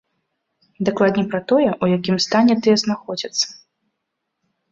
Дакладней, 0.87 1.25
пра 1.33 1.41
тое, 1.51 1.67
у 1.87 1.89
якім 1.97 2.17
стане 2.25 2.53
тыя 2.63 2.75
знаходзяцца. 2.85 3.47